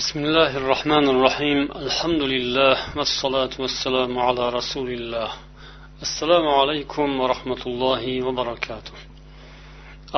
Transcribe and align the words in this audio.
بسم 0.00 0.18
الله 0.24 0.52
الرحمن 0.62 1.06
الرحيم 1.14 1.60
الحمد 1.84 2.22
لله 2.34 2.76
والصلاة 2.98 3.54
والسلام 3.62 4.12
على 4.26 4.44
رسول 4.58 4.88
الله 4.98 5.30
assalomu 6.02 6.50
alaykum 6.60 7.18
va 7.20 7.28
rahmatullohi 7.28 8.24
va 8.26 8.36
barakatuh 8.40 8.96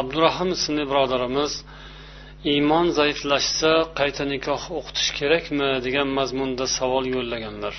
abdurahim 0.00 0.48
ismli 0.56 0.84
birodarimiz 0.90 1.52
iymon 2.52 2.86
zaiflashsa 2.98 3.72
qayta 3.98 4.24
nikoh 4.32 4.62
o'qitish 4.78 5.10
kerakmi 5.18 5.68
degan 5.86 6.08
mazmunda 6.18 6.66
savol 6.78 7.04
yo'llaganlar 7.14 7.74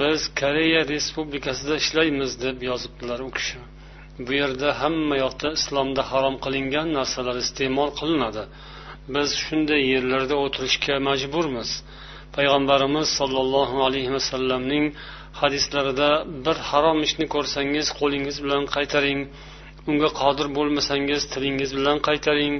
biz 0.00 0.20
koreya 0.40 0.80
respublikasida 0.92 1.74
ishlaymiz 1.82 2.30
deb 2.44 2.58
yozibdilar 2.70 3.20
u 3.28 3.30
kishi 3.36 3.58
bu 4.24 4.32
yerda 4.40 4.68
hamma 4.80 5.16
yoqda 5.24 5.48
islomda 5.58 6.02
harom 6.10 6.36
qilingan 6.44 6.88
narsalar 6.98 7.36
iste'mol 7.44 7.90
qilinadi 8.00 8.44
Biz 9.14 9.30
shunday 9.44 9.82
yerlarda 9.94 10.34
o'tirishga 10.44 10.94
majburmiz. 11.08 11.70
Payg'ambarimiz 12.36 13.08
sollallohu 13.18 13.76
alayhi 13.86 14.12
vasallamning 14.16 14.86
hadislarida 15.40 16.10
bir 16.46 16.56
harom 16.70 16.98
ishni 17.06 17.26
ko'rsangiz 17.34 17.86
qo'lingiz 18.00 18.36
bilan 18.44 18.64
qaytaring. 18.76 19.20
Unga 19.90 20.10
qodir 20.20 20.46
bo'lmasangiz 20.56 21.22
tilingiz 21.32 21.70
bilan 21.78 21.98
qaytaring. 22.08 22.54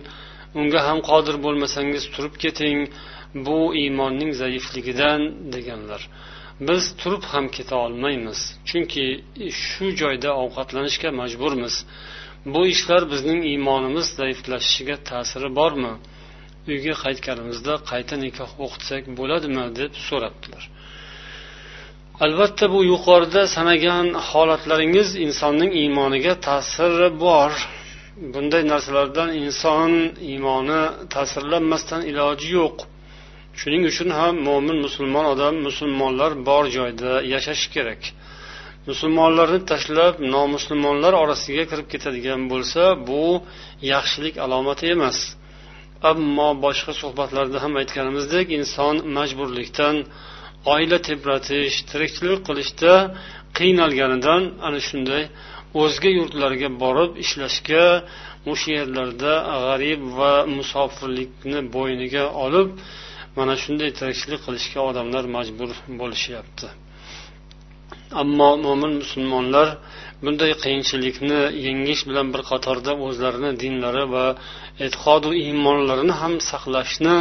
Unga 0.61 0.81
ham 0.89 0.99
qodir 1.11 1.37
bo'lmasangiz 1.47 2.05
turib 2.15 2.35
keting. 2.45 2.79
Bu 3.47 3.59
iymonning 3.83 4.30
zaifligidan 4.43 5.21
deganlar. 5.55 6.03
Biz 6.69 6.83
turib 7.01 7.25
ham 7.33 7.47
keta 7.57 7.77
olmaymiz 7.87 8.41
chunki 8.69 9.05
shu 9.65 9.87
joyda 10.01 10.30
ovqatlanishga 10.43 11.11
majburmiz. 11.21 11.75
Bu 12.55 12.63
ishlar 12.75 13.03
bizning 13.13 13.41
iymonimiz 13.53 14.07
zaiflashishiga 14.21 14.97
ta'siri 15.11 15.49
bormi? 15.59 15.95
Uyga 16.69 16.95
qaytganimizda 17.05 17.75
qayta 17.91 18.15
nikoh 18.25 18.51
o'qitsak 18.65 19.03
bo'ladimi 19.19 19.65
deb 19.81 19.93
so'rabdilar. 20.09 20.65
Albatta 22.25 22.65
bu 22.75 22.80
yuqorida 22.93 23.43
sanagan 23.57 24.07
holatlaringiz 24.29 25.09
insonning 25.27 25.71
iymoniga 25.83 26.35
ta'siri 26.47 27.09
bor. 27.25 27.52
Bunday 28.35 28.63
narsalardan 28.73 29.29
inson 29.43 29.93
iymoni 30.30 30.83
ta'sirlanmasdan 31.15 32.02
iloji 32.11 32.49
yo'q. 32.59 32.77
Shuning 33.61 33.83
uchun 33.91 34.11
ham 34.19 34.35
mo'min 34.49 34.79
musulmon 34.87 35.27
odam 35.33 35.55
musulmonlar 35.67 36.30
bor 36.49 36.65
joyda 36.77 37.13
yashashi 37.35 37.69
kerak. 37.74 38.02
Musulmonlarni 38.91 39.61
tashlab 39.71 40.15
nomusulmonlar 40.35 41.13
orasiga 41.23 41.65
kirib 41.71 41.87
ketadigan 41.93 42.41
bo'lsa 42.52 42.83
bu 43.09 43.24
yaxshilik 43.93 44.35
alomati 44.45 44.85
emas. 44.95 45.19
Ammo 46.10 46.48
boshqa 46.65 46.93
suhbatlarda 47.01 47.59
ham 47.65 47.73
aytganimizdek 47.82 48.46
inson 48.59 48.95
majburlikdan 49.16 49.96
oila 50.74 50.98
tebratish 51.09 51.76
tirikchilik 51.90 52.40
qilishda 52.48 52.93
qiynalganidan 53.59 54.43
ana 54.66 54.80
shunday 54.88 55.23
o'zga 55.82 56.10
yurtlarga 56.18 56.68
borib 56.82 57.12
ishlashga 57.24 57.84
o'sha 58.52 58.71
yerlarda 58.78 59.32
g'arib 59.65 60.01
va 60.18 60.32
musofirlikni 60.56 61.59
bo'yniga 61.76 62.24
olib 62.45 62.68
mana 63.38 63.54
shunday 63.62 63.90
tirikchilik 64.00 64.41
qilishga 64.47 64.81
odamlar 64.91 65.25
majbur 65.37 65.71
bo'lishyapti. 66.00 66.69
Ammo 68.22 68.50
mo'min 68.66 68.93
musulmonlar 69.03 69.69
bunday 70.25 70.53
qiyinchilikni 70.62 71.41
yengish 71.66 72.03
bilan 72.09 72.27
bir 72.34 72.43
qatorda 72.50 72.93
o'zlarini 73.06 73.50
dinlari 73.62 74.05
va 74.15 74.27
e'tiqodu 74.84 75.31
iymonlarini 75.44 76.15
ham 76.22 76.34
saqlashni 76.50 77.17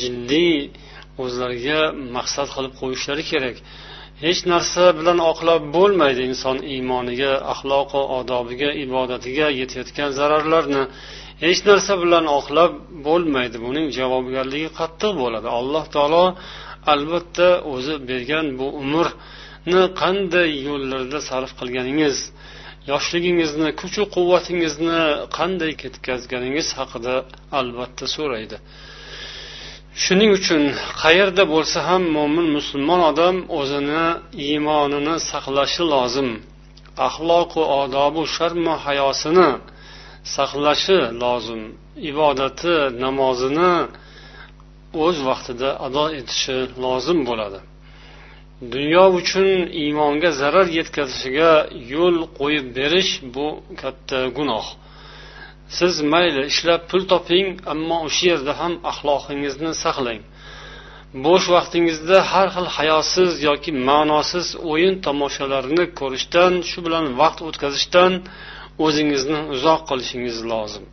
jiddiy 0.00 0.54
o'zlariga 1.22 1.80
maqsad 2.16 2.48
qilib 2.54 2.74
qo'yishlari 2.80 3.24
kerak. 3.32 3.56
Hech 4.24 4.40
narsa 4.52 4.84
bilan 4.98 5.18
oqlab 5.30 5.62
bo'lmaydi 5.76 6.22
inson 6.30 6.56
iymoniga 6.74 7.32
axloqi 7.52 8.00
odobiga 8.18 8.70
ibodatiga 8.84 9.46
yetayotgan 9.60 10.10
zararlarni. 10.18 10.82
Hech 11.44 11.60
narsa 11.68 11.92
bilan 12.04 12.24
oqlab 12.38 12.72
bo'lmaydi 13.06 13.56
buning 13.66 13.86
javobgarligi 13.98 14.70
qattiq 14.80 15.12
bo'ladi. 15.22 15.48
Alloh 15.58 15.84
taolo 15.94 16.24
albatta 16.94 17.48
o'zi 17.74 17.94
bergan 18.08 18.46
bu 18.58 18.66
umr 18.82 19.06
ni 19.72 19.82
qanday 20.02 20.50
yo'llarda 20.68 21.18
sarf 21.28 21.50
qilganingiz 21.60 22.16
yoshligingizni 22.90 23.68
kuchu 23.80 24.02
quvvatingizni 24.14 25.00
qanday 25.38 25.72
ketkazganingiz 25.82 26.68
haqida 26.78 27.14
albatta 27.60 28.04
so'raydi. 28.16 28.56
Shuning 30.04 30.30
uchun 30.38 30.62
qayerda 31.02 31.44
bo'lsa 31.54 31.78
ham 31.88 32.02
mo'min 32.16 32.46
musulmon 32.56 33.00
odam 33.10 33.36
o'zini 33.60 34.04
iymonini 34.46 35.14
saqlashi 35.30 35.82
lozim. 35.94 36.30
Axloqu 37.06 37.62
odobu 37.82 38.22
sharmu 38.36 38.74
hayosini 38.84 39.48
saqlashi 40.36 40.98
lozim. 41.22 41.62
Ibodati 42.10 42.74
namozini 43.04 43.72
o'z 45.04 45.16
vaqtida 45.28 45.68
ado 45.86 46.04
etishi 46.18 46.56
lozim 46.84 47.18
bo'ladi. 47.28 47.60
Dunyo 48.60 49.04
uchun 49.18 49.48
iymonga 49.82 50.30
zarar 50.40 50.66
yetkazishiga 50.78 51.50
yo'l 51.94 52.16
qo'yib 52.38 52.66
berish 52.78 53.12
bu 53.34 53.46
katta 53.80 54.18
gunoh. 54.36 54.66
Siz 55.78 55.94
mayli 56.12 56.42
ishlab 56.52 56.82
pul 56.90 57.02
toping 57.12 57.48
ammo 57.72 57.96
o'sha 58.08 58.24
yerda 58.30 58.52
ham 58.60 58.72
axloqingizni 58.90 59.72
saqlang. 59.84 60.22
Bo'sh 61.24 61.46
vaqtingizda 61.54 62.16
har 62.30 62.48
xil 62.54 62.66
hayosiz 62.76 63.32
yoki 63.48 63.70
ma'nosiz 63.88 64.46
o'yin 64.72 64.94
tomoshalarni 65.06 65.84
ko'rishdan 66.00 66.52
shu 66.70 66.78
bilan 66.86 67.04
vaqt 67.20 67.38
o'tkazishdan 67.48 68.12
o'zingizni 68.84 69.38
uzoq 69.54 69.80
qilishingiz 69.90 70.38
lozim. 70.50 70.84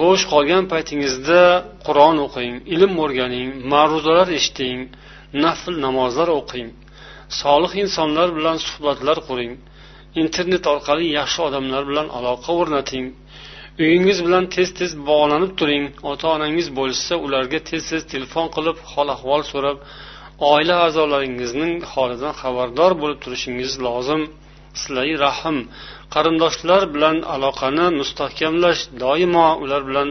Bo'sh 0.00 0.22
qolgan 0.32 0.64
paytingizda 0.72 1.42
qur'on 1.86 2.16
o'qing 2.26 2.54
ilm 2.74 2.92
o'rganing 3.04 3.48
ma'ruzalar 3.72 4.28
eshiting 4.38 4.78
nafl 5.44 5.74
namozlar 5.86 6.28
o'qing. 6.38 6.68
Solih 7.40 7.72
insonlar 7.82 8.28
bilan 8.38 8.56
suhbatlar 8.66 9.18
quring. 9.28 9.52
Internet 10.22 10.64
orqali 10.74 11.06
yaxshi 11.18 11.40
odamlar 11.48 11.82
bilan 11.90 12.06
aloqa 12.18 12.50
o'rnating. 12.60 13.06
Uyingiz 13.82 14.18
bilan 14.26 14.44
tez 14.54 14.68
tez 14.78 14.90
bog'lanib 15.08 15.52
turing. 15.60 15.84
Ota 16.10 16.26
onangiz 16.36 16.68
bo'lishsa 16.78 17.14
ularga 17.26 17.58
tez 17.68 17.82
tez 17.90 18.02
telefon 18.12 18.46
qilib 18.56 18.76
hol 18.92 19.08
ahvol 19.16 19.42
so'rab 19.52 19.78
oila 20.52 20.76
a'zolaringizning 20.86 21.72
holidan 21.92 22.34
xabardor 22.40 22.92
bo'lib 23.02 23.18
turishingiz 23.24 23.72
lozim. 23.86 24.22
Silai 24.82 25.12
rahm 25.24 25.58
qarindoshlar 26.14 26.82
bilan 26.94 27.16
aloqani 27.34 27.86
mustahkamlash 28.00 28.82
doimo 29.02 29.48
ular 29.64 29.82
bilan 29.88 30.08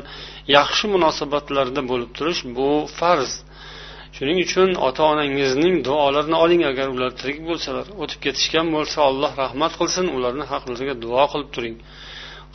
yaxshi 0.58 0.86
munosabatlarda 0.96 1.82
bo'lib 1.92 2.10
turish 2.18 2.42
bu 2.58 2.70
farz. 2.98 3.32
Shuning 4.22 4.40
uchun 4.46 4.70
ota 4.88 5.04
onangizning 5.14 5.76
duolarini 5.88 6.38
oling. 6.44 6.62
Agar 6.72 6.88
ular 6.96 7.12
tirik 7.20 7.40
bo'lsalar 7.50 7.86
o'tib 8.02 8.20
ketishgan 8.26 8.68
bo'lsa 8.76 8.98
alloh 9.10 9.32
rahmat 9.44 9.74
qilsin. 9.80 10.06
Ularni 10.18 10.46
haqlariga 10.52 10.96
duo 11.04 11.24
qilib 11.32 11.50
turing. 11.56 11.76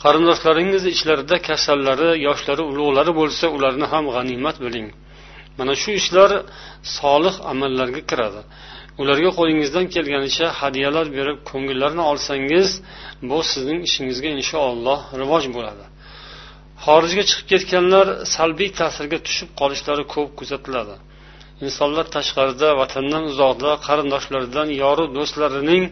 Qarindoshlaringiz 0.03 0.83
ichlarida 0.93 1.37
kasallari 1.49 2.09
yoshlari 2.27 2.63
ulug'lari 2.71 3.11
bo'lsa 3.19 3.45
ularni 3.57 3.85
ham 3.93 4.05
g'animat 4.15 4.57
biling 4.65 4.87
mana 5.57 5.73
shu 5.81 5.89
ishlar 6.01 6.31
solih 6.97 7.35
amallarga 7.51 8.01
kiradi. 8.11 8.41
Ularga 9.01 9.31
qo'lingizdan 9.37 9.85
kelganicha 9.95 10.47
hadyalar 10.61 11.05
berib 11.17 11.37
ko'ngillarini 11.51 12.03
olsangiz 12.11 12.69
bu 13.29 13.37
sizning 13.51 13.79
ishingizga 13.87 14.29
inshaalloh 14.37 14.99
rivoj 15.21 15.45
bo'ladi. 15.55 15.85
Xorijga 16.85 17.23
chiqib 17.29 17.47
ketganlar 17.51 18.07
salbiy 18.35 18.69
ta'sirga 18.79 19.17
tushib 19.25 19.49
qolishlari 19.59 20.03
ko'p 20.13 20.29
kuzatiladi. 20.39 20.95
Insonlar 21.65 22.05
tashqarida 22.15 22.69
vatandan 22.81 23.23
uzoqda 23.31 23.71
qarindoshlaridan 23.87 24.67
yoru 24.83 25.05
do'stlarining 25.17 25.83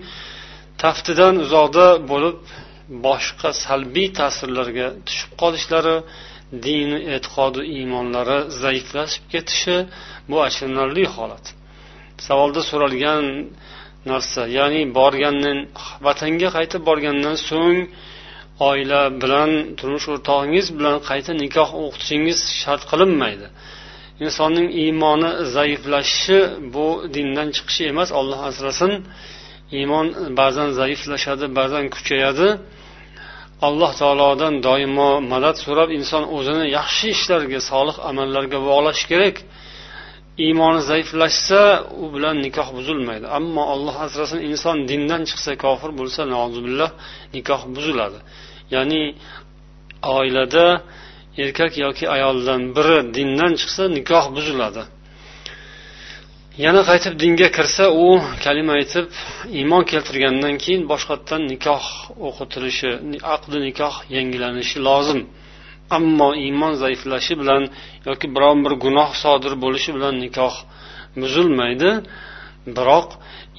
taftidan 0.84 1.34
uzoqda 1.46 1.88
bo'lib 2.12 2.38
boshqa 3.08 3.50
salbiy 3.66 4.08
ta'sirlarga 4.20 4.88
tushib 5.08 5.32
qolishlari 5.42 5.98
dini 6.66 7.00
e'tiqodi 7.16 7.62
iymonlari 7.76 8.40
zaiflashib 8.64 9.24
ketishi 9.34 9.78
bu 10.30 10.38
achinarli 10.48 11.06
holat. 11.16 11.46
Savolda 12.28 12.62
so'ralgan 12.70 13.26
narsa 14.12 14.42
ya'ni 14.58 14.82
borgandan 14.98 15.60
vatanga 16.08 16.50
qaytib 16.58 16.82
borgandan 16.90 17.36
so'ng 17.50 17.80
oila 18.70 19.02
bilan 19.22 19.52
turmush 19.80 20.08
o'rtog'ingiz 20.14 20.68
bilan 20.78 20.98
qayta 21.10 21.32
nikoh 21.44 21.70
o'qitishingiz 21.84 22.40
shart 22.62 22.84
qilinmaydi. 22.92 23.48
Insonning 24.24 24.68
iymoni 24.84 25.30
zaiflashishi 25.56 26.40
bu 26.74 26.88
dindan 27.16 27.48
chiqishi 27.56 27.84
emas. 27.92 28.10
Olloh 28.20 28.40
asrasin 28.50 28.94
iymon 29.80 30.08
ba'zan 30.40 30.70
zaiflashadi 30.80 31.46
ba'zan 31.60 31.86
kuchayadi 31.96 32.48
alloh 33.68 33.92
taolodan 34.02 34.54
doimo 34.68 35.10
madad 35.34 35.56
so'rab 35.66 35.90
inson 36.00 36.24
o'zini 36.38 36.66
yaxshi 36.78 37.08
ishlarga 37.16 37.60
solih 37.72 37.96
amallarga 38.10 38.58
bog'lash 38.70 39.02
kerak 39.12 39.36
iymoni 40.46 40.82
zaiflashsa 40.92 41.62
u 42.04 42.06
bilan 42.14 42.36
nikoh 42.46 42.68
buzilmaydi 42.78 43.26
ammo 43.38 43.64
alloh 43.74 43.96
asrasin 44.06 44.40
inson 44.50 44.78
dindan 44.90 45.22
chiqsa 45.30 45.52
kofir 45.64 45.92
bo'lsa 46.00 46.22
billah 46.68 46.90
nikoh 47.36 47.62
buziladi 47.76 48.20
ya'ni 48.76 49.02
oilada 50.18 50.66
erkak 51.44 51.74
yoki 51.86 52.06
ayoldan 52.16 52.62
biri 52.76 52.98
dindan 53.16 53.52
chiqsa 53.60 53.84
nikoh 53.98 54.26
buziladi. 54.36 54.84
Yana 56.66 56.82
qaytib 56.90 57.14
dinga 57.24 57.48
kirsa 57.58 57.86
u 58.06 58.08
kalima 58.44 58.74
aytib 58.80 59.06
iymon 59.60 59.84
keltirgandan 59.92 60.56
keyin 60.64 60.84
boshqatdan 60.92 61.42
nikoh 61.52 61.86
o'qitilishi 62.28 62.92
aqdi 63.36 63.58
nikoh 63.68 63.96
yangilanishi 64.16 64.78
lozim. 64.88 65.22
Ammo 65.98 66.30
iymon 66.46 66.74
zaiflashi 66.84 67.34
bilan 67.42 67.64
yoki 68.08 68.28
biron 68.36 68.58
bir 68.66 68.74
gunoh 68.84 69.10
sodir 69.24 69.54
bo'lishi 69.64 69.92
bilan 69.98 70.16
nikoh 70.26 70.56
buzilmaydi. 71.22 71.90
Biroq 72.78 73.10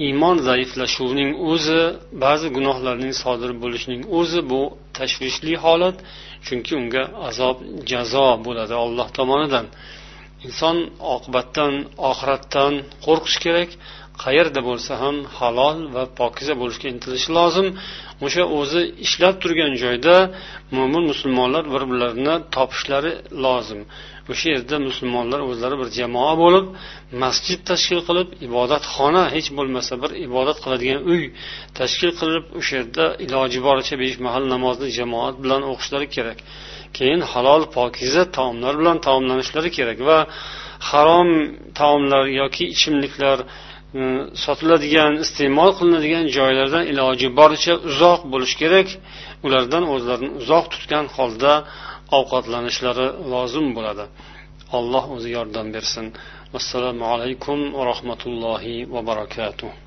iymon 0.07 0.37
zaiflashuvining 0.49 1.31
o'zi 1.51 1.81
ba'zi 2.25 2.49
gunohlarning 2.57 3.15
sodir 3.23 3.51
bo'lishining 3.63 4.03
o'zi 4.19 4.41
bu 4.51 4.61
tashvishli 4.99 5.55
holat 5.65 5.97
chunki 6.47 6.73
unga 6.81 7.03
azob 7.29 7.57
jazo 7.91 8.27
bo'ladi 8.47 8.75
alloh 8.85 9.09
tomonidan. 9.19 9.67
Inson 10.47 10.77
oqibatdan 11.15 11.73
oxiratdan 12.11 12.73
qo'rqishi 13.07 13.39
kerak 13.47 13.71
qayerda 14.25 14.61
bo'lsa 14.69 14.93
ham 15.03 15.17
halol 15.39 15.79
va 15.95 16.05
pokiza 16.21 16.55
bo'lishga 16.61 16.87
intilishi 16.95 17.31
lozim. 17.39 17.69
O'sha 18.27 18.45
o'zi 18.59 18.83
ishlab 19.07 19.35
turgan 19.43 19.73
joyda 19.83 20.15
mo'min 20.77 21.03
musulmonlar 21.11 21.65
bir 21.75 21.83
birlarini 21.91 22.35
topishlari 22.57 23.13
lozim. 23.45 23.81
O'sha 24.33 24.47
yerda 24.55 24.77
musulmonlar 24.89 25.41
o'zlari 25.51 25.77
bir 25.81 25.89
jamoa 25.99 26.33
bo'lib 26.43 26.67
masjid 27.23 27.61
tashkil 27.71 28.01
qilib 28.09 28.29
ibodatxona 28.47 29.23
hech 29.35 29.49
bo'lmasa 29.59 29.93
bir 30.03 30.11
ibodat 30.27 30.59
qiladigan 30.65 31.01
uy 31.13 31.23
tashkil 31.79 32.11
qilib 32.21 32.45
o'sha 32.59 32.73
yerda 32.79 33.05
iloji 33.27 33.59
boricha 33.67 33.95
besh 34.03 34.17
mahal 34.27 34.45
namozni 34.55 34.89
jamoat 34.99 35.35
bilan 35.45 35.63
o'qishlari 35.73 36.07
kerak. 36.17 36.39
Keyin 36.97 37.21
halol 37.33 37.63
pokiza 37.77 38.23
taomlar 38.37 38.75
bilan 38.81 38.97
taomlanishlari 39.07 39.71
kerak 39.79 39.99
va 40.09 40.19
harom 40.91 41.31
taomlar 41.81 42.25
yoki 42.41 42.65
ichimliklar 42.75 43.39
sotiladigan 44.45 45.13
iste'mol 45.25 45.71
qilinadigan 45.79 46.27
joylardan 46.37 46.85
iloji 46.93 47.29
boricha 47.39 47.75
uzoq 47.91 48.21
bo'lishi 48.33 48.57
kerak. 48.63 48.89
Ulardan 49.47 49.85
o'zlarini 49.95 50.31
uzoq 50.41 50.65
tutgan 50.75 51.07
holda 51.17 51.53
ovqatlanishlari 52.19 53.09
lozim 53.33 53.67
bo'ladi. 53.77 54.05
Alloh 54.79 55.05
o'zi 55.17 55.29
yordam 55.37 55.67
bersin. 55.77 56.07
Assalomu 56.59 57.05
alaykum 57.15 57.59
va 57.77 57.83
rahmatullohi 57.93 58.77
va 58.95 59.01
barakatuh. 59.11 59.86